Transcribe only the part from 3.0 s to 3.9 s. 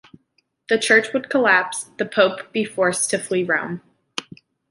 to flee Rome.